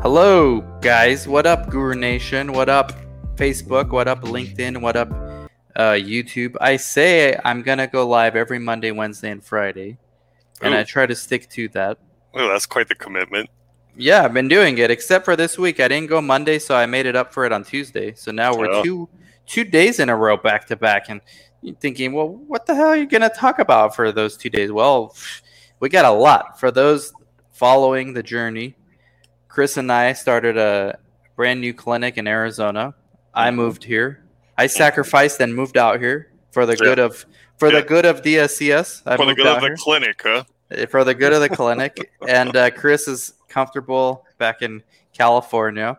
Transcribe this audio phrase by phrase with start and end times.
[0.00, 1.28] Hello, guys.
[1.28, 2.52] What up, Guru Nation?
[2.52, 2.92] What up,
[3.36, 3.90] Facebook?
[3.90, 4.80] What up, LinkedIn?
[4.80, 5.10] What up,
[5.76, 6.56] uh, YouTube?
[6.60, 9.98] I say I'm going to go live every Monday, Wednesday, and Friday.
[10.60, 10.78] And Ooh.
[10.78, 11.98] I try to stick to that.
[12.34, 13.50] Oh, that's quite the commitment.
[13.96, 15.78] Yeah, I've been doing it, except for this week.
[15.78, 18.14] I didn't go Monday, so I made it up for it on Tuesday.
[18.14, 18.82] So now we're oh.
[18.82, 19.08] two
[19.46, 21.10] two days in a row back to back.
[21.10, 21.20] And
[21.60, 24.50] you're thinking, well, what the hell are you going to talk about for those two
[24.50, 24.72] days?
[24.72, 25.14] Well,
[25.78, 26.58] we got a lot.
[26.58, 27.12] For those
[27.50, 28.76] following the journey,
[29.52, 30.98] Chris and I started a
[31.36, 32.94] brand new clinic in Arizona.
[33.34, 33.56] I mm-hmm.
[33.56, 34.24] moved here.
[34.56, 36.78] I sacrificed and moved out here for the yeah.
[36.78, 37.26] good of
[37.58, 37.80] for yeah.
[37.80, 39.02] the good of DSCS.
[39.04, 39.76] I for the good of the here.
[39.76, 40.44] clinic, huh?
[40.70, 44.82] Eh, for the good of the clinic, and uh, Chris is comfortable back in
[45.12, 45.98] California,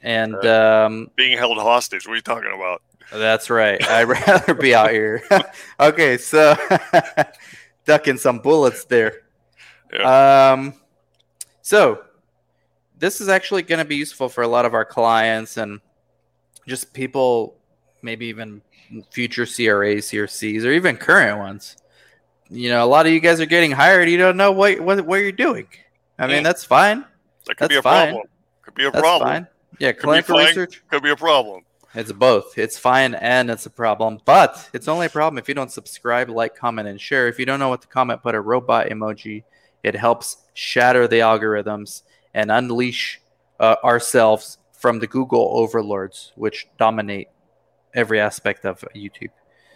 [0.00, 2.06] and uh, um, being held hostage.
[2.06, 2.80] What are you talking about?
[3.12, 3.82] That's right.
[3.88, 5.20] I'd rather be out here.
[5.80, 6.54] okay, so
[7.86, 9.22] ducking some bullets there.
[9.92, 10.52] Yeah.
[10.52, 10.74] Um,
[11.60, 12.03] so
[12.98, 15.80] this is actually going to be useful for a lot of our clients and
[16.66, 17.56] just people,
[18.02, 18.62] maybe even
[19.10, 21.76] future CRAs, CRCs, or even current ones.
[22.50, 24.08] You know, a lot of you guys are getting hired.
[24.08, 25.66] You don't know what what, what you're doing.
[26.18, 26.44] I mean, mm.
[26.44, 27.04] that's fine.
[27.46, 28.08] That could that's be a fine.
[28.08, 28.28] problem.
[28.62, 29.28] Could be a that's problem.
[29.28, 29.46] Fine.
[29.78, 31.62] Yeah, clinical research could be a problem.
[31.94, 32.58] It's both.
[32.58, 34.20] It's fine and it's a problem.
[34.24, 37.28] But it's only a problem if you don't subscribe, like, comment, and share.
[37.28, 39.44] If you don't know what to comment, put a robot emoji.
[39.84, 42.02] It helps shatter the algorithms
[42.34, 43.20] and unleash
[43.60, 47.28] uh, ourselves from the Google overlords, which dominate
[47.94, 49.30] every aspect of YouTube.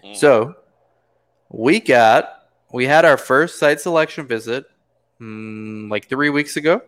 [0.05, 0.17] Mm.
[0.17, 0.57] So
[1.49, 4.67] we got, we had our first site selection visit
[5.21, 6.83] mm, like three weeks ago.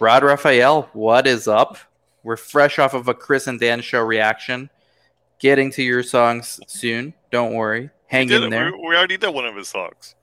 [0.00, 1.76] Rod Raphael, what is up?
[2.24, 4.70] We're fresh off of a Chris and Dan show reaction.
[5.38, 7.14] Getting to your songs soon.
[7.30, 7.90] Don't worry.
[8.06, 8.72] Hang in there.
[8.72, 10.14] We, we already did one of his songs.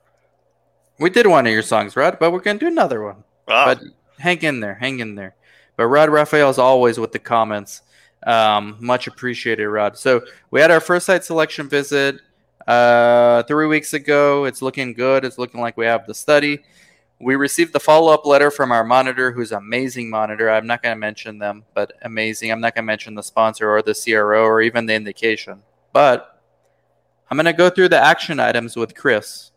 [0.98, 3.24] We did one of your songs, Rod, but we're gonna do another one.
[3.48, 3.66] Ah.
[3.66, 3.82] But
[4.20, 5.34] hang in there, hang in there.
[5.76, 7.82] But Rod Raphael is always with the comments.
[8.26, 9.96] Um, much appreciated, Rod.
[9.96, 12.20] So we had our first site selection visit
[12.66, 14.44] uh, three weeks ago.
[14.44, 15.24] It's looking good.
[15.24, 16.60] It's looking like we have the study.
[17.18, 20.50] We received the follow up letter from our monitor, who's amazing monitor.
[20.50, 22.50] I'm not going to mention them, but amazing.
[22.50, 25.62] I'm not going to mention the sponsor or the CRO or even the indication.
[25.92, 26.40] But
[27.30, 29.49] I'm going to go through the action items with Chris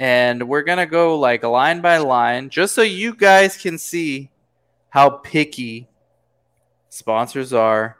[0.00, 4.30] and we're gonna go like line by line, just so you guys can see
[4.88, 5.88] how picky
[6.88, 7.98] sponsors are.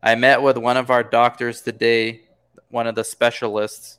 [0.00, 2.22] I met with one of our doctors today,
[2.70, 3.98] one of the specialists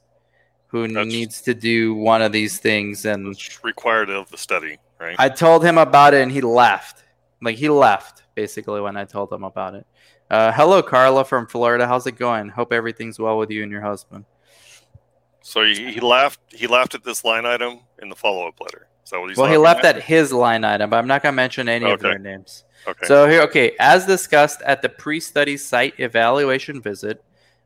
[0.67, 5.17] who that's, needs to do one of these things, and required of the study, right?
[5.19, 7.03] I told him about it, and he laughed.
[7.41, 9.85] Like he laughed basically when I told him about it.
[10.31, 11.85] Uh, hello, Carla from Florida.
[11.85, 12.47] How's it going?
[12.47, 14.23] Hope everything's well with you and your husband.
[15.43, 16.39] So he, he laughed.
[16.49, 18.87] He laughed at this line item in the follow up letter.
[19.03, 19.97] So what he's well, he left at?
[19.97, 21.93] at his line item, but I'm not going to mention any okay.
[21.93, 22.63] of their names.
[22.87, 23.05] Okay.
[23.05, 27.21] So here, okay, as discussed at the pre-study site evaluation visit,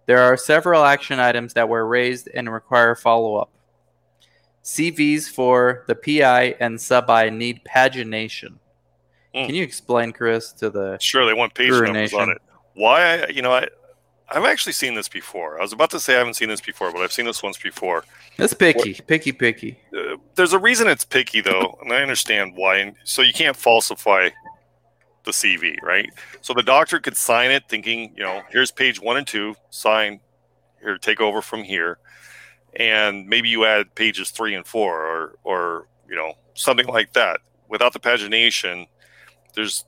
[0.07, 3.51] There are several action items that were raised and require follow up.
[4.63, 8.57] CVs for the PI and sub I need pagination.
[9.35, 9.45] Hmm.
[9.45, 12.41] Can you explain, Chris, to the Sure, they want page numbers on it.
[12.73, 13.23] Why?
[13.23, 13.67] I, you know, I,
[14.29, 15.57] I've actually seen this before.
[15.57, 17.57] I was about to say I haven't seen this before, but I've seen this once
[17.57, 18.03] before.
[18.37, 19.79] It's picky, picky, picky.
[19.97, 22.77] Uh, there's a reason it's picky, though, and I understand why.
[22.77, 24.29] And so you can't falsify
[25.23, 26.09] the CV, right?
[26.41, 30.19] So the doctor could sign it, thinking, you know, here's page one and two, sign
[30.81, 31.99] here, take over from here,
[32.75, 37.39] and maybe you add pages three and four, or or you know something like that.
[37.69, 38.87] Without the pagination,
[39.53, 39.85] there's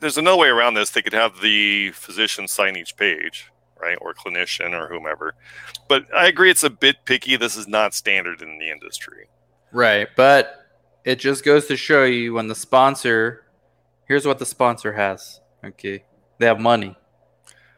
[0.00, 0.90] there's another way around this.
[0.90, 3.50] They could have the physician sign each page,
[3.80, 5.34] right, or clinician or whomever.
[5.88, 7.36] But I agree, it's a bit picky.
[7.36, 9.28] This is not standard in the industry.
[9.72, 10.66] Right, but
[11.04, 13.44] it just goes to show you when the sponsor,
[14.06, 15.40] here's what the sponsor has.
[15.64, 16.04] Okay,
[16.38, 16.96] they have money.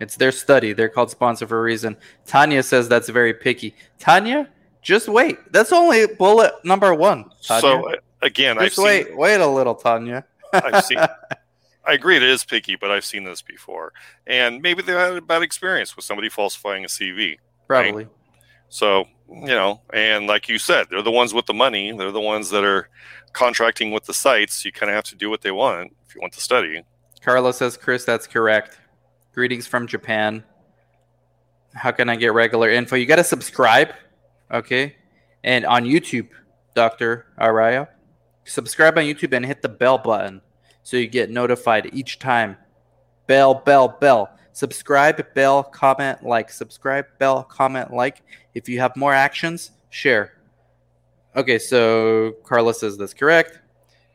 [0.00, 0.72] It's their study.
[0.72, 1.96] They're called sponsor for a reason.
[2.26, 3.74] Tanya says that's very picky.
[3.98, 4.48] Tanya,
[4.82, 5.38] just wait.
[5.52, 7.30] That's only bullet number one.
[7.42, 7.60] Tanya.
[7.60, 10.24] So uh, again, I've just seen, wait, wait a little, Tanya.
[10.52, 10.98] I've seen.
[11.90, 13.92] I agree, it is picky, but I've seen this before,
[14.24, 17.38] and maybe they had a bad experience with somebody falsifying a CV.
[17.66, 18.06] Probably.
[18.68, 21.90] So you know, and like you said, they're the ones with the money.
[21.90, 22.88] They're the ones that are
[23.32, 24.64] contracting with the sites.
[24.64, 26.84] You kind of have to do what they want if you want to study.
[27.24, 28.78] Carlos says, Chris, that's correct.
[29.34, 30.44] Greetings from Japan.
[31.74, 32.94] How can I get regular info?
[32.94, 33.90] You got to subscribe,
[34.52, 34.96] okay?
[35.42, 36.28] And on YouTube,
[36.74, 37.26] Dr.
[37.38, 37.88] Araya,
[38.44, 40.40] subscribe on YouTube and hit the bell button
[40.90, 42.56] so you get notified each time.
[43.28, 44.28] Bell, bell, bell.
[44.50, 46.50] Subscribe, bell, comment, like.
[46.50, 48.22] Subscribe, bell, comment, like.
[48.54, 50.32] If you have more actions, share.
[51.36, 53.60] Okay, so Carla says that's correct.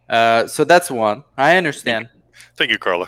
[0.10, 1.24] Uh, so that's one.
[1.38, 2.10] I understand.
[2.58, 3.08] Thank you, Carla.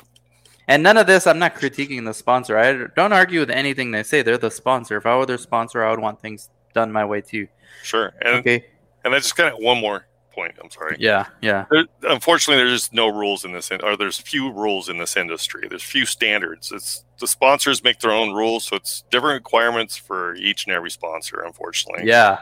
[0.69, 2.57] And none of this, I'm not critiquing the sponsor.
[2.57, 4.21] I don't argue with anything they say.
[4.21, 4.95] They're the sponsor.
[4.95, 7.49] If I were their sponsor, I would want things done my way too.
[7.83, 8.65] Sure, and Okay.
[9.03, 10.06] and I just kind of one more
[10.37, 10.55] point.
[10.63, 10.97] I'm sorry.
[10.99, 11.65] Yeah, yeah.
[11.71, 15.17] There, unfortunately, there's just no rules in this, in, or there's few rules in this
[15.17, 15.67] industry.
[15.67, 16.71] There's few standards.
[16.71, 20.91] It's the sponsors make their own rules, so it's different requirements for each and every
[20.91, 21.41] sponsor.
[21.41, 22.37] Unfortunately, Yeah.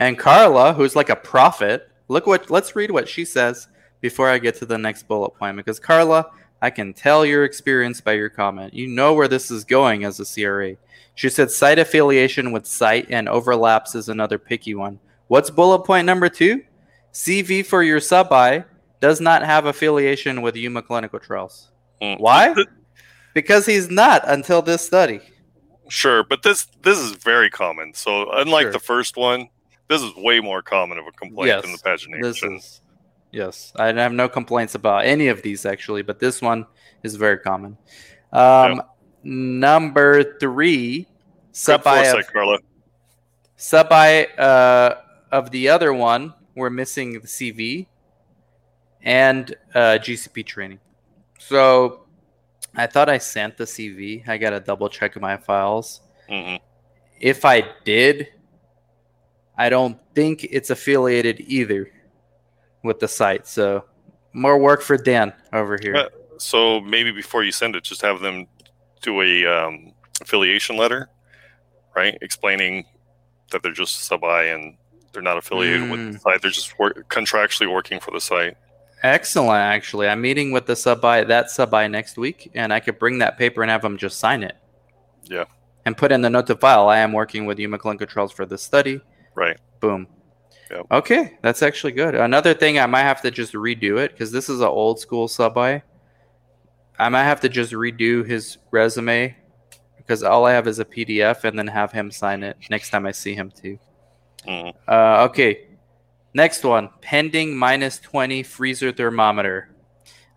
[0.00, 3.68] And Carla, who's like a prophet, look what let's read what she says
[4.00, 6.26] before I get to the next bullet point because Carla,
[6.60, 8.74] I can tell your experience by your comment.
[8.74, 10.74] You know where this is going as a CRA.
[11.14, 15.00] She said site affiliation with site and overlaps is another picky one.
[15.28, 16.62] What's bullet point number 2?
[17.12, 18.64] CV for your sub I
[19.00, 21.70] does not have affiliation with Yuma Clinical Trials.
[22.02, 22.20] Mm.
[22.20, 22.54] Why?
[23.34, 25.20] Because he's not until this study.
[25.88, 27.94] Sure, but this this is very common.
[27.94, 28.72] So unlike Sure.
[28.72, 29.48] the first one,
[29.88, 32.22] this is way more common of a complaint than the Yes, pagination.
[32.22, 32.80] This is
[33.32, 33.72] yes.
[33.76, 36.66] I have no complaints about any of these actually, but this one
[37.02, 37.78] is very common.
[38.32, 38.82] Um,
[39.24, 41.06] Number three,
[41.52, 42.58] sub I of, Carla.
[43.56, 45.00] sub I uh,
[45.32, 46.34] of the other one.
[46.58, 47.86] We're missing the CV
[49.02, 50.80] and uh, GCP training.
[51.38, 52.04] So
[52.74, 54.28] I thought I sent the CV.
[54.28, 56.00] I gotta double check my files.
[56.28, 56.56] hmm
[57.20, 58.28] If I did,
[59.56, 61.90] I don't think it's affiliated either
[62.82, 63.46] with the site.
[63.46, 63.84] So
[64.32, 65.96] more work for Dan over here.
[65.96, 66.08] Yeah.
[66.38, 68.46] So maybe before you send it, just have them
[69.02, 71.08] do a um, affiliation letter,
[71.94, 72.84] right, explaining
[73.52, 74.76] that they're just sub I and
[75.12, 76.12] they're not affiliated with Mm.
[76.12, 76.42] the site.
[76.42, 78.56] They're just work- contractually working for the site.
[79.02, 80.08] Excellent, actually.
[80.08, 83.18] I'm meeting with the sub I that sub I next week, and I could bring
[83.18, 84.56] that paper and have them just sign it.
[85.24, 85.44] Yeah.
[85.86, 86.88] And put in the note to file.
[86.88, 89.00] I am working with Yuma Clinical Trials for this study.
[89.34, 89.56] Right.
[89.80, 90.08] Boom.
[90.70, 90.86] Yep.
[90.90, 92.14] Okay, that's actually good.
[92.14, 95.26] Another thing, I might have to just redo it because this is an old school
[95.28, 95.82] sub by.
[96.98, 99.34] I might have to just redo his resume
[99.96, 103.06] because all I have is a PDF, and then have him sign it next time
[103.06, 103.78] I see him too.
[104.46, 105.66] Uh, okay.
[106.34, 109.70] Next one pending minus 20 freezer thermometer.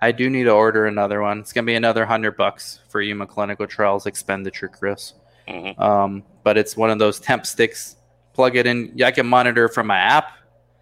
[0.02, 1.40] I do need to order another one.
[1.40, 5.14] It's going to be another 100 bucks for Yuma Clinical Trials expenditure, Chris.
[5.48, 5.80] Mhm.
[5.80, 7.98] Um, but it's one of those temp sticks.
[8.34, 9.00] Plug it in.
[9.04, 10.32] I can monitor from my app.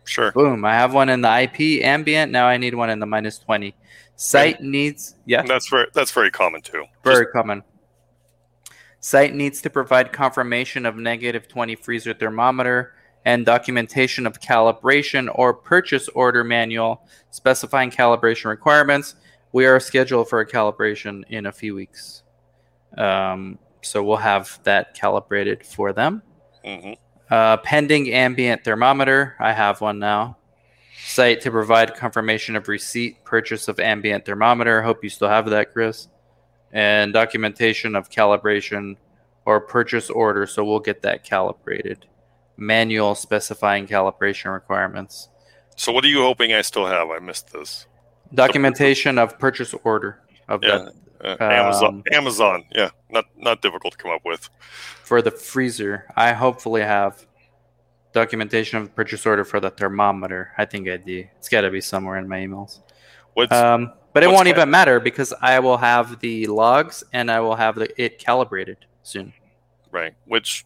[0.05, 0.31] Sure.
[0.31, 0.63] Boom.
[0.63, 2.31] I have one in the IP ambient.
[2.31, 3.75] Now I need one in the minus 20.
[4.15, 5.43] Site needs, yeah.
[5.43, 6.83] That's very that's very common too.
[7.03, 7.63] Very common.
[8.99, 12.93] Site needs to provide confirmation of negative 20 freezer thermometer
[13.25, 19.15] and documentation of calibration or purchase order manual specifying calibration requirements.
[19.51, 22.23] We are scheduled for a calibration in a few weeks.
[22.97, 26.21] Um, so we'll have that calibrated for them.
[26.63, 26.93] hmm
[27.29, 29.35] Uh, pending ambient thermometer.
[29.39, 30.37] I have one now.
[31.05, 34.81] Site to provide confirmation of receipt, purchase of ambient thermometer.
[34.81, 36.07] Hope you still have that, Chris.
[36.71, 38.97] And documentation of calibration
[39.45, 42.07] or purchase order, so we'll get that calibrated.
[42.59, 45.29] Manual specifying calibration requirements.
[45.75, 47.09] So what are you hoping I still have?
[47.09, 47.87] I missed this.
[48.33, 50.77] Documentation of purchase order of Yeah.
[50.79, 51.87] that Uh, Amazon.
[51.95, 52.63] Um, Amazon.
[52.71, 52.89] Yeah.
[53.09, 54.49] Not not difficult to come up with.
[55.03, 56.05] for the freezer.
[56.15, 57.25] I hopefully have
[58.13, 60.51] documentation of purchase order for the thermometer.
[60.57, 61.25] I think I do.
[61.37, 62.79] It's got to be somewhere in my emails.
[63.33, 67.39] What's Um, but it won't even matter because I will have the logs and I
[67.41, 69.33] will have the, it calibrated soon.
[69.91, 70.13] right?
[70.25, 70.65] Which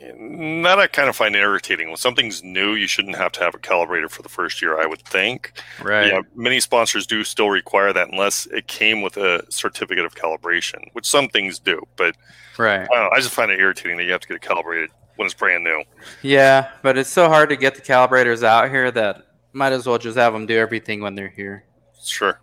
[0.00, 1.88] that I kind of find irritating.
[1.88, 4.80] When something's new, you shouldn't have to have a calibrator for the first year.
[4.80, 5.52] I would think.
[5.82, 6.08] Right.
[6.08, 10.88] Yeah, many sponsors do still require that unless it came with a certificate of calibration,
[10.92, 11.82] which some things do.
[11.96, 12.16] But
[12.58, 12.80] Right.
[12.82, 14.90] I, don't know, I just find it irritating that you have to get it calibrated
[15.16, 15.82] when it's brand new.
[16.22, 19.98] Yeah, but it's so hard to get the calibrators out here that might as well
[19.98, 21.64] just have them do everything when they're here.
[22.02, 22.40] Sure.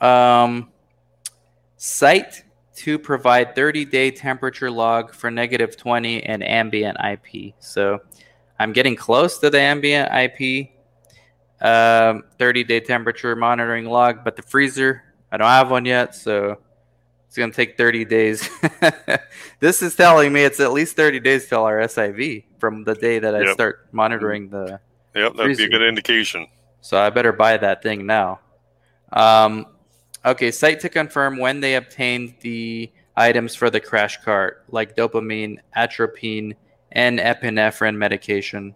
[0.00, 0.70] Um,
[1.76, 2.43] site
[2.76, 7.54] to provide 30 day temperature log for negative 20 and ambient IP.
[7.60, 8.00] So
[8.58, 10.70] I'm getting close to the ambient IP
[11.60, 15.02] um, 30 day temperature monitoring log, but the freezer,
[15.32, 16.14] I don't have one yet.
[16.14, 16.58] So
[17.26, 18.48] it's going to take 30 days.
[19.60, 23.18] this is telling me it's at least 30 days till our SIV from the day
[23.18, 23.54] that I Yep.
[23.54, 24.80] start monitoring the
[25.14, 26.48] Yep, that'd be a good indication.
[26.80, 28.40] so I better buy that thing now.
[29.12, 29.66] Um,
[30.24, 35.58] okay, site to confirm when they obtained the items for the crash cart, like dopamine,
[35.76, 36.54] atropine,
[36.92, 38.74] and epinephrine medication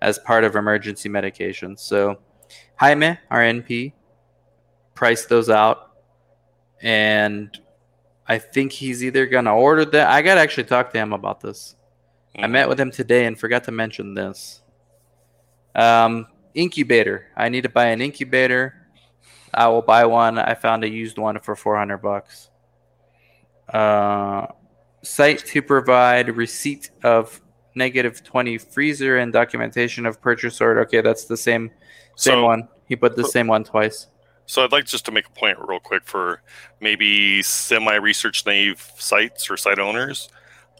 [0.00, 1.76] as part of emergency medication.
[1.76, 2.18] So
[2.76, 3.92] Jaime, our NP,
[4.94, 5.92] priced those out.
[6.80, 7.56] And
[8.26, 10.10] I think he's either going to order that.
[10.10, 11.76] I got to actually talk to him about this.
[12.36, 12.50] I Mhm.
[12.50, 14.62] met with him today and forgot to mention this.
[15.74, 17.26] Um, incubator.
[17.36, 18.81] I need to buy an incubator.
[19.54, 20.38] I will buy one.
[20.38, 22.50] I found a used one for 400 bucks.
[23.72, 24.46] Uh,
[25.02, 27.40] site to provide receipt of
[27.74, 30.80] negative 20 freezer and documentation of purchase order.
[30.80, 31.70] Okay, that's the same
[32.16, 32.68] same So- one.
[32.86, 34.06] He put the same one twice.
[34.44, 36.42] So I'd like just to make a point real quick for
[36.80, 40.28] maybe semi-research naive sites or site owners.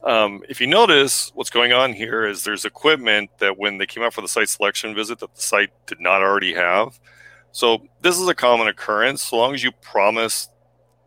[0.02, 4.02] Um, if you notice, what's going on here is there's equipment that when they came
[4.02, 6.98] out for the site selection visit that the site did not already have.
[7.52, 9.22] So this is a common occurrence.
[9.22, 10.48] So long as you promise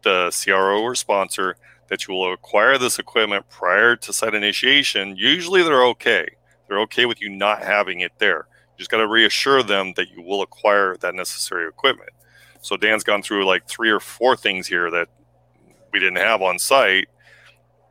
[0.04, 1.58] the CRO or sponsor
[1.90, 6.28] that you will acquire this equipment prior to site initiation, usually they're okay.
[6.68, 8.48] They're okay with you not having it there.
[8.76, 12.12] You just got to reassure them that you will acquire that necessary equipment.
[12.62, 15.08] So Dan's gone through like three or four things here that
[15.92, 17.08] we didn't have on site,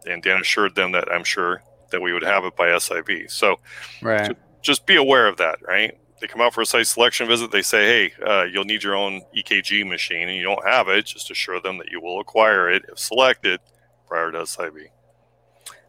[0.06, 3.30] and Dan assured them that I'm sure that we would have it by SIV.
[3.30, 3.60] So
[4.02, 4.36] Right.
[4.62, 5.96] just be aware of that, right?
[6.20, 7.50] They come out for a site selection visit.
[7.50, 11.06] They say, "Hey, uh, you'll need your own EKG machine, and you don't have it.
[11.06, 13.60] Just assure them that you will acquire it if selected
[14.06, 14.90] prior to SIV."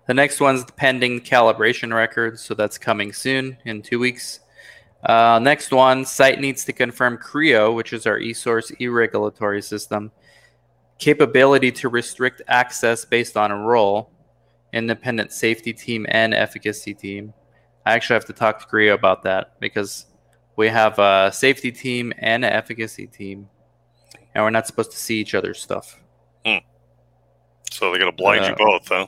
[0.07, 4.39] The next one's the pending calibration records, so that's coming soon in two weeks.
[5.03, 10.11] Uh, next one, site needs to confirm CRIO, which is our eSource e-regulatory system,
[10.97, 14.11] capability to restrict access based on a role,
[14.73, 17.33] independent safety team and efficacy team.
[17.85, 20.07] I actually have to talk to CRIO about that because
[20.55, 23.49] we have a safety team and an efficacy team,
[24.33, 25.99] and we're not supposed to see each other's stuff.
[27.71, 29.07] So they got to blind Uh, you both, huh?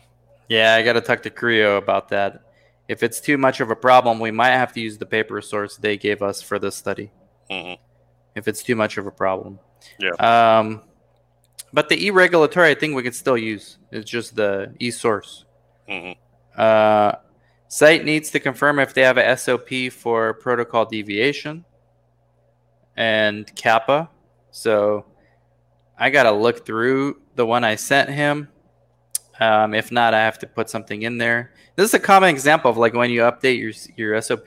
[0.49, 2.41] Yeah, I got to talk to CRIO about that.
[2.89, 5.77] If it's too much of a problem, we might have to use the paper source
[5.77, 7.11] they gave us for this study.
[7.49, 7.73] hmm
[8.35, 9.59] If it's too much of a problem.
[9.99, 10.11] Yeah.
[10.19, 10.81] Um,
[11.71, 13.77] but the e-regulatory, I think we could still use.
[13.91, 15.45] It's just the e-source.
[15.87, 16.11] hmm
[16.57, 17.13] Uh,
[17.67, 21.65] site needs to confirm if they have a SOP for protocol deviation
[22.95, 24.09] and CAPA.
[24.51, 25.05] So
[25.97, 28.49] I got to look through the one I sent him.
[29.39, 31.53] Um, if not, I have to put something in there.
[31.75, 34.45] This is a common example of like when you update your your SOP.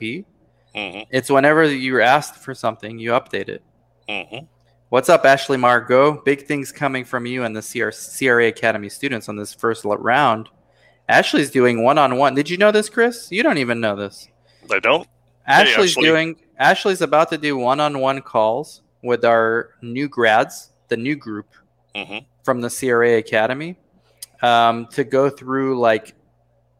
[0.75, 3.63] hmm It's whenever you're asked for something, you update it.
[4.09, 4.45] hmm
[4.89, 6.21] What's up, Ashley Margot?
[6.25, 10.49] Big things coming from you and the CR- CRA Academy students on this first round.
[11.11, 12.35] Ashley's doing one on one.
[12.35, 13.31] Did you know this, Chris?
[13.31, 14.27] You don't even know this.
[14.71, 15.07] I don't.
[15.45, 16.03] Ashley's Ashley.
[16.03, 16.35] doing.
[16.57, 21.47] Ashley's about to do one on one calls with our new grads, the new group
[21.95, 23.77] hmm from the CRA Academy,
[24.41, 26.15] um, to go through like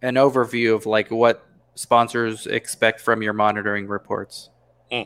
[0.01, 1.45] an overview of like what
[1.75, 4.49] sponsors expect from your monitoring reports.
[4.91, 5.01] Hmm.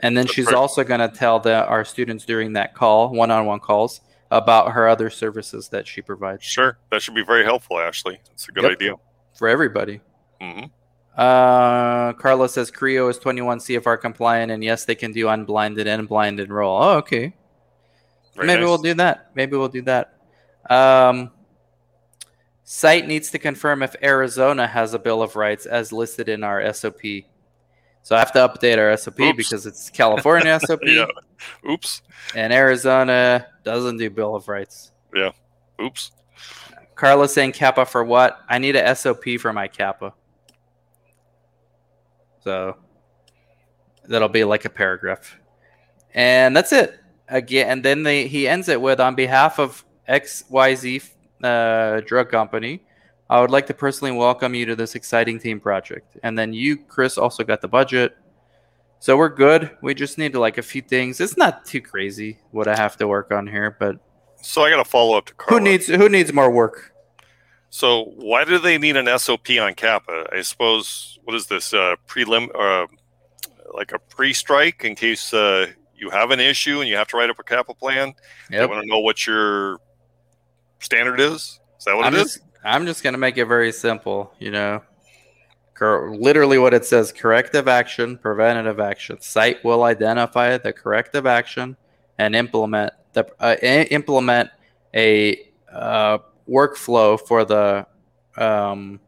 [0.00, 0.56] And then That's she's great.
[0.56, 5.08] also going to tell the our students during that call, one-on-one calls, about her other
[5.10, 8.20] services that she provides Sure, that should be very helpful, Ashley.
[8.32, 8.72] It's a good Yep.
[8.72, 8.94] idea.
[9.34, 10.00] for everybody.
[10.40, 10.64] hmm
[11.16, 16.06] Uh, Carla says CRIO is 21 CFR compliant, and yes, they can do unblinded and
[16.08, 16.80] blinded roll.
[16.82, 17.34] Oh, okay.
[18.36, 18.68] Very Maybe nice.
[18.68, 19.30] we'll do that.
[19.34, 20.14] Maybe we'll do that.
[20.70, 21.30] Um,
[22.64, 26.60] Site needs to confirm if Arizona has a Bill of Rights as listed in our
[26.72, 27.00] SOP.
[28.08, 29.36] So I have to update our SOP Oops.
[29.36, 31.08] because it's California SOP, Yeah.
[31.70, 32.00] Oops.
[32.34, 34.92] and Arizona doesn't do Bill of Rights.
[35.14, 35.32] Yeah.
[35.78, 36.10] Oops.
[36.94, 38.40] Carlos saying CAPA for what?
[38.48, 40.14] I need a SOP for my CAPA.
[42.40, 42.78] So
[44.04, 45.36] that'll be like a paragraph.
[46.14, 46.98] And that's it.
[47.28, 51.10] Again, and then they, he ends it with on behalf of XYZ
[51.44, 52.86] uh, drug company,
[53.30, 56.16] I would like to personally welcome you to this exciting team project.
[56.22, 58.16] And then you, Chris, also got the budget.
[59.00, 59.76] So we're good.
[59.82, 61.20] We just need to like a few things.
[61.20, 63.96] It's not too crazy what I have to work on here, but
[64.42, 65.60] So I got to follow up to Carla.
[65.60, 66.94] who needs who needs more work?
[67.70, 70.28] So why do they need an SOP on CAPA?
[70.32, 72.86] I suppose what is this uh, prelim uh,
[73.74, 77.28] like a pre-strike in case uh, you have an issue and you have to write
[77.28, 78.14] up a CAPA plan.
[78.48, 78.70] They Yep.
[78.70, 79.78] want to know what your
[80.80, 81.60] standard is.
[81.78, 82.40] Is that what I'm it is?
[82.64, 84.32] I'm just gonna make it very simple.
[84.38, 84.82] You know,
[85.74, 89.20] Cor- literally what it says: corrective action, preventative action.
[89.20, 91.76] Site will identify the corrective action
[92.18, 94.50] and implement the uh, implement
[94.94, 97.86] a uh, workflow for the
[98.36, 99.00] um,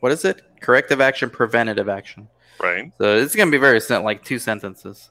[0.00, 0.42] what is it?
[0.60, 2.28] Corrective action, preventative action.
[2.60, 2.92] Right.
[2.98, 5.10] So it's gonna be very simple, like two sentences.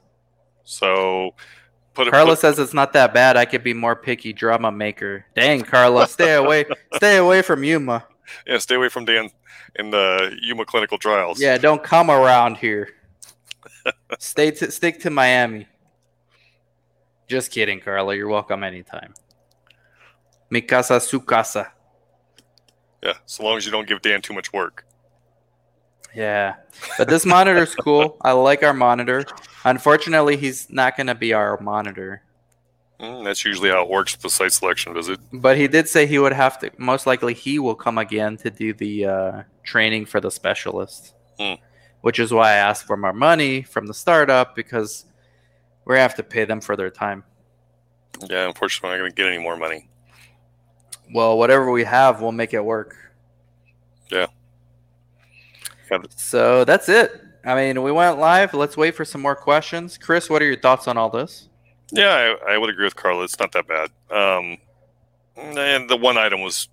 [0.64, 1.34] So
[1.94, 2.10] put.
[2.10, 3.36] Carla put- says it's not that bad.
[3.36, 5.26] I could be more picky drama maker.
[5.34, 8.06] Dang, Carla, stay away, stay away from Yuma.
[8.46, 9.30] yeah, stay away from Dan
[9.76, 11.40] in the Yuma clinical trials.
[11.40, 12.90] Yeah, don't come around here.
[14.18, 15.66] Stay to stick to Miami.
[17.28, 18.14] Just kidding, Carla.
[18.14, 19.14] You're welcome anytime.
[20.50, 21.72] Mi casa, su casa.
[23.02, 23.14] Yeah.
[23.26, 24.84] So long as you don't give Dan too much work.
[26.14, 26.56] Yeah,
[26.98, 28.16] but this monitor's cool.
[28.20, 29.24] I like our monitor.
[29.64, 32.22] Unfortunately, he's not gonna be our monitor.
[33.00, 35.18] Mm, that's usually how it works with the site selection visit.
[35.32, 36.70] But he did say he would have to.
[36.78, 41.54] Most likely, he will come again to do the uh, training for the specialist, Hmm.
[42.02, 45.06] which is why I asked for more money from the startup because
[45.84, 47.24] we're gonna have to pay them for their time.
[48.28, 48.46] Yeah.
[48.46, 49.88] Unfortunately, I'm not going to get any more money.
[51.12, 52.94] Well, whatever we have, we'll make it work.
[54.10, 54.26] Yeah.
[55.92, 55.98] Yeah.
[56.16, 57.20] So that's it.
[57.44, 58.54] I mean, we went live.
[58.54, 59.98] Let's wait for some more questions.
[59.98, 61.48] Chris, what are your thoughts on all this?
[61.90, 63.24] Yeah, I, I would agree with Carla.
[63.24, 63.90] It's not that bad.
[64.10, 64.58] Um,
[65.36, 66.68] and the one item was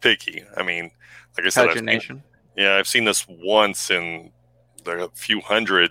[0.00, 0.44] picky.
[0.56, 0.90] I mean,
[1.36, 2.22] like I said, I've seen,
[2.56, 4.32] yeah, I've seen this once in
[4.84, 5.90] the few hundred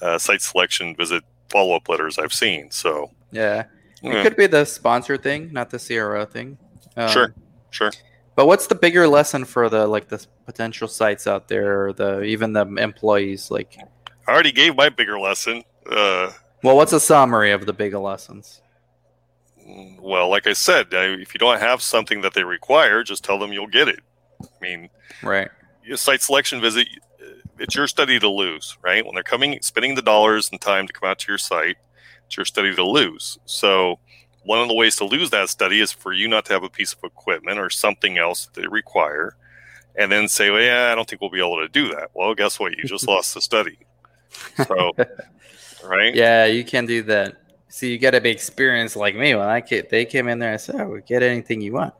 [0.00, 2.70] uh, site selection visit follow up letters I've seen.
[2.70, 3.64] So, Yeah.
[4.02, 6.56] It yeah, could be the sponsor thing, not the CRO thing.
[6.96, 7.34] Um, Sure,
[7.70, 7.90] sure.
[8.36, 12.22] But what's the bigger lesson for the like the potential sites out there, or the
[12.22, 13.50] even the employees?
[13.50, 13.76] Like,
[14.26, 15.64] I already gave my bigger lesson.
[15.90, 16.30] Uh,
[16.62, 18.62] well, what's a summary of the bigger lessons?
[20.00, 23.38] well, like I said, uh, if you don't have something that they require, just tell
[23.38, 24.00] them you'll get it.
[24.42, 24.88] I mean,
[25.22, 25.48] Right.
[25.84, 26.88] your site selection visit
[27.58, 30.92] it's your study to lose right when they're coming spending the dollars and time to
[30.94, 31.76] come out to your site
[32.26, 33.98] it's your study to lose so
[34.44, 36.68] one of the ways to lose that study is for you not to have a
[36.70, 39.36] piece of equipment or something else that they require
[39.96, 42.34] and then say well yeah i don't think we'll be able to do that well
[42.34, 43.78] guess what you just lost the study
[44.66, 44.92] so
[45.84, 47.36] right Yeah, you can do that.
[47.68, 49.34] See, you got to be experienced like me.
[49.34, 51.94] When I ca- they came in there, I said, "Oh, get anything you want."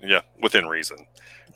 [0.00, 0.96] yeah within reason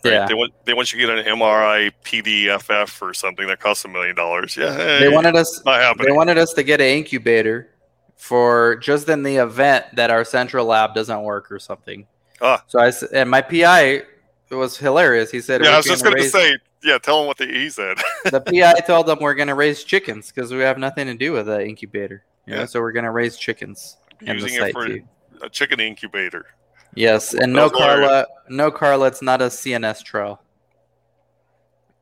[0.05, 0.13] right?
[0.13, 0.27] Yeah.
[0.27, 3.89] they want they want you to get an mri pdff or something that costs a
[3.89, 5.63] million dollars yeah They wanted us.
[5.65, 7.69] not They wanted us to get an incubator
[8.17, 12.07] for just in the event that our central lab doesn't work or something.
[12.41, 12.63] Ah.
[12.67, 14.03] So I and my PI
[14.51, 15.31] was hilarious.
[15.31, 17.47] He said, yeah i was just gonna going to say yeah tell them what the,
[17.47, 21.07] he said the PI told them we're going to raise chickens because we have nothing
[21.07, 22.25] to do with the incubator.
[22.47, 22.67] You know, Yeah.
[22.67, 25.03] so we're going to raise chickens using it for too.
[25.43, 26.47] a chicken incubator.
[26.95, 28.09] Yes, and no was hilarious.
[28.09, 29.07] Carla, no Carla.
[29.07, 30.43] It's not a CNS trial.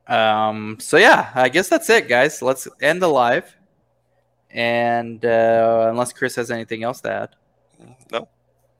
[0.07, 0.77] Um.
[0.79, 2.41] So yeah, I guess that's it, guys.
[2.41, 3.55] Let's end the live.
[4.53, 7.29] And uh, unless Chris has anything else to add,
[8.11, 8.27] No.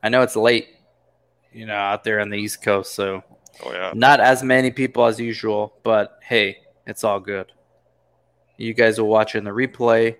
[0.04, 0.70] I know it's late,
[1.54, 3.24] you know, out there on the East Coast, so
[3.64, 3.92] Oh yeah.
[3.96, 5.74] not as many people as usual.
[5.84, 6.58] But hey,
[6.88, 7.52] it's all good.
[8.58, 10.18] You guys will watch in the replay,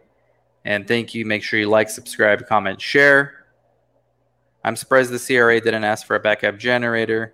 [0.66, 1.26] and thank you.
[1.26, 3.46] Make sure you like, subscribe, comment, share.
[4.64, 7.34] I'm surprised the CRA didn't ask for a backup generator.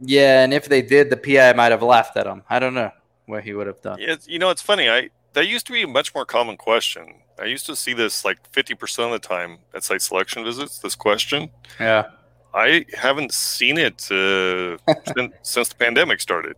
[0.00, 2.42] Yeah, and if they did, the PI might have laughed at him.
[2.50, 2.90] I don't know
[3.26, 3.98] what he would have done.
[4.00, 4.88] It's, you know, it's funny.
[4.90, 7.14] I that used to be a much more common question.
[7.38, 10.78] I used to see this like fifty percent of the time at site selection visits.
[10.78, 11.50] This question.
[11.80, 12.06] Yeah.
[12.54, 14.76] I haven't seen it uh,
[15.16, 16.54] since, since the pandemic started.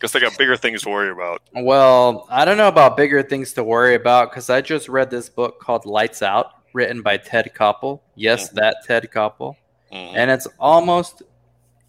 [0.00, 1.42] Guess they got bigger things to worry about.
[1.54, 5.28] Well, I don't know about bigger things to worry about because I just read this
[5.28, 8.00] book called Lights Out, written by Ted Koppel.
[8.16, 8.54] Yes, Mhm.
[8.54, 9.56] that Ted Koppel.
[9.92, 10.12] Mhm.
[10.16, 11.22] and it's almost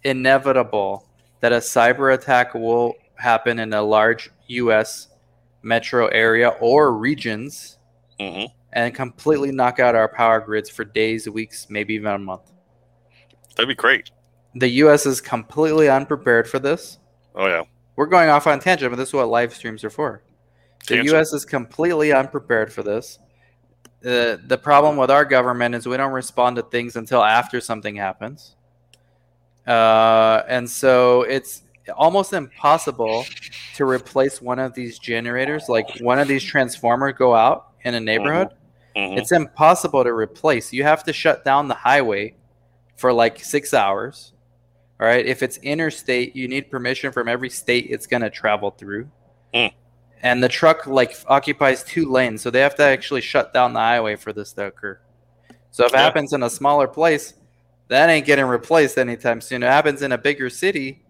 [0.04, 1.06] inevitable
[1.40, 5.08] that a cyber attack will happen in a large U.S.
[5.62, 7.78] metro area or regions
[8.20, 8.48] Mhm.
[8.72, 12.50] and completely knock out our power grids for days, weeks, maybe even a month.
[13.56, 14.10] That'd be great.
[14.54, 15.06] The U.S.
[15.06, 16.98] is completely unprepared for this.
[17.34, 17.62] Oh yeah.
[17.96, 20.22] We're going off on tangent, but this is what live streams are for.
[20.88, 21.08] The Tangent.
[21.14, 21.32] U.S.
[21.32, 23.18] is completely unprepared for this.
[24.00, 27.94] The the problem with our government is we don't respond to things until after something
[27.94, 28.56] happens,
[29.66, 31.62] uh, and so it's
[31.96, 33.24] almost impossible
[33.76, 35.68] to replace one of these generators.
[35.68, 38.48] Like one of these transformers go out in a neighborhood,
[38.96, 39.18] Mhm.
[39.18, 40.72] it's impossible to replace.
[40.72, 42.34] You have to shut down the highway
[42.96, 44.32] for like six hours.
[45.00, 45.26] All right.
[45.26, 49.08] If it's interstate, you need permission from every state it's going to travel through.
[49.52, 49.66] Hmm.
[50.22, 53.80] And the truck like occupies two lanes, so they have to actually shut down the
[53.80, 55.00] highway for this to occur.
[55.72, 57.34] So if it happens in a smaller place,
[57.88, 59.64] that ain't getting replaced anytime soon.
[59.64, 61.01] It happens in a bigger city,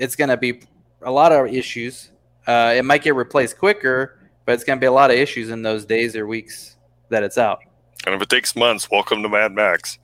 [0.00, 0.60] it's going to be
[1.02, 2.10] a lot of issues.
[2.46, 5.50] Uh, it might get replaced quicker, but it's going to be a lot of issues
[5.50, 6.76] in those days or weeks
[7.10, 7.60] that it's out.
[8.06, 9.98] And if it takes months, welcome to Mad Max.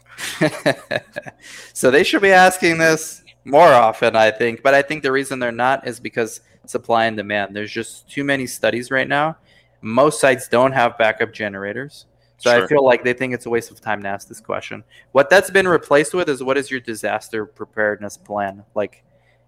[1.72, 4.62] so they should be asking this more often, I think.
[4.62, 7.56] But I think the reason they're not is because supply and demand.
[7.56, 9.38] There's just too many studies right now.
[9.80, 12.04] Most sites don't have backup generators.
[12.38, 14.84] So I feel like they think it's a waste of time to ask this question.
[15.12, 18.62] What that's been replaced with is what is your disaster preparedness plan?
[18.74, 19.04] Like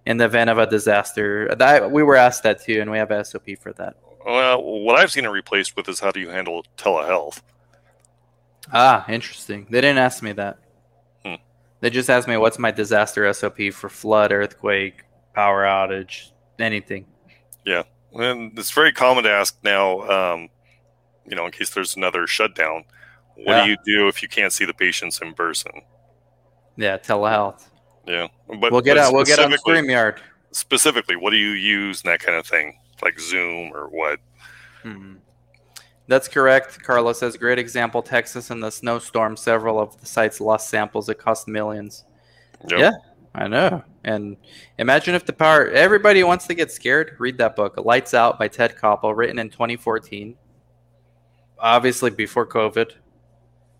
[0.07, 1.55] in the event of a disaster.
[1.57, 3.97] That we were asked that too, and we have a SOP for that.
[4.25, 7.41] Well, what I've seen it replaced with is how do you handle telehealth?
[8.73, 9.67] Ah, interesting.
[9.71, 10.59] They didn't ask me that.
[11.25, 11.35] Hmm.
[11.81, 17.07] They just asked me what's my disaster SOP for flood, earthquake, power outage, anything.
[17.65, 20.49] Yeah, and it's very common to ask now, um,
[21.27, 22.85] you know, in case there's another shutdown,
[23.37, 23.65] what Yeah.
[23.65, 25.73] do you do if you can't see the patients in person?
[26.77, 27.67] Yeah, telehealth.
[28.09, 29.13] Yeah, but we'll get but out.
[29.13, 30.19] We'll get on Streamyard.
[30.51, 34.19] Specifically, what do you use and that kind of thing, like Zoom or what?
[34.83, 35.17] Hmm.
[36.07, 36.83] That's correct.
[36.83, 38.03] Carlos says great example.
[38.03, 42.05] Texas in the snowstorm, several of the sites lost samples It cost millions.
[42.69, 42.81] Yep.
[42.81, 42.93] Yeah.
[43.35, 43.85] I know.
[44.05, 44.39] And
[44.79, 45.69] imagine if the power.
[45.69, 47.15] Everybody wants to get scared.
[47.19, 50.35] Read that book, Lights Out by Ted Koppel, written in 2014.
[51.59, 52.93] Obviously before COVID,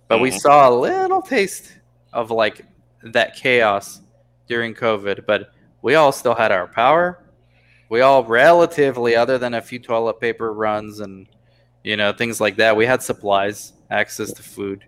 [0.09, 0.41] but we Mhm.
[0.41, 1.79] saw a little taste
[2.13, 2.67] of like
[3.03, 4.01] that chaos
[4.49, 5.27] during COVID.
[5.27, 5.51] But
[5.83, 7.25] we all still had our power.
[7.89, 11.27] We all relatively, other than a few toilet paper runs and
[11.85, 14.85] you know things like that, we had supplies, access to food.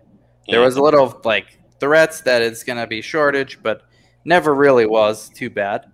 [0.47, 3.83] There was a little like threats that it's going to be shortage, but
[4.25, 5.85] never really was too bad,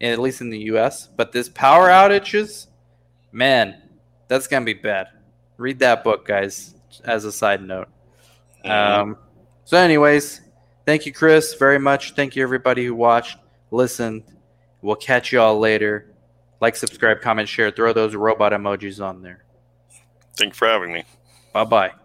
[0.00, 1.08] at least in the U.S.
[1.08, 2.66] But this power outages,
[3.32, 3.82] man,
[4.28, 5.08] that's going to be bad.
[5.56, 6.74] Read that book, guys.
[7.04, 7.88] As a side note.
[8.64, 9.16] Um,
[9.64, 10.41] so, anyways,
[10.86, 12.14] thank you, Chris, very much.
[12.14, 13.38] Thank you, everybody who watched,
[13.70, 14.24] listened.
[14.80, 16.14] We'll catch you all later.
[16.60, 17.70] Like, subscribe, comment, share.
[17.70, 19.44] Throw those robot emojis on there.
[20.36, 21.04] Thank you for having me.
[21.52, 22.01] Bye bye.